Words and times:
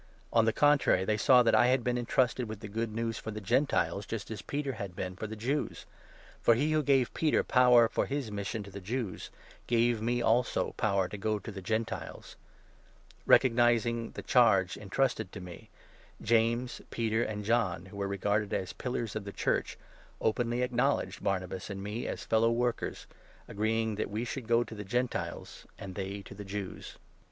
On 0.33 0.45
the 0.45 0.51
contrary, 0.51 1.05
they 1.05 1.15
saw 1.15 1.43
that 1.43 1.53
I 1.53 1.67
had 1.67 1.83
been 1.83 1.95
entrusted 1.95 2.49
with 2.49 2.59
the 2.61 2.67
7 2.67 2.73
Good 2.79 2.95
News 2.95 3.19
for 3.19 3.29
the 3.29 3.39
Gentiles, 3.39 4.07
just 4.07 4.31
as 4.31 4.41
Peter 4.41 4.73
had 4.73 4.95
been 4.95 5.15
for 5.15 5.27
the 5.27 5.35
Jews. 5.35 5.85
For 6.41 6.55
he 6.55 6.71
who 6.71 6.81
gave 6.81 7.13
Peter 7.13 7.43
power 7.43 7.87
for 7.87 8.07
his 8.07 8.31
mission 8.31 8.63
to 8.63 8.71
the 8.71 8.79
8 8.79 8.83
Jews 8.83 9.29
gave 9.67 10.01
me, 10.01 10.19
also, 10.19 10.71
power 10.71 11.07
to 11.07 11.19
go 11.19 11.37
to 11.37 11.51
the 11.51 11.61
Gentiles. 11.61 12.35
Recognizing 13.27 14.05
9 14.05 14.11
the 14.13 14.23
charge 14.23 14.75
entrusted 14.75 15.31
to 15.33 15.39
me, 15.39 15.69
James, 16.19 16.81
Peter, 16.89 17.21
and 17.21 17.45
John, 17.45 17.85
who 17.85 17.97
were 17.97 18.07
regarded 18.07 18.53
as 18.55 18.73
pillars 18.73 19.15
of 19.15 19.23
the 19.23 19.31
Church, 19.31 19.77
openly 20.19 20.63
acknowledged 20.63 21.23
Barnabas 21.23 21.69
and 21.69 21.83
me 21.83 22.07
as 22.07 22.23
fellow 22.23 22.49
workers, 22.49 23.05
agreeing 23.47 23.93
that 23.97 24.09
we 24.09 24.25
should 24.25 24.47
go 24.47 24.63
to 24.63 24.73
the 24.73 24.83
Gentiles, 24.83 25.67
and 25.77 25.93
they 25.93 26.23
to 26.23 26.33
the 26.33 26.43
Jews. 26.43 26.97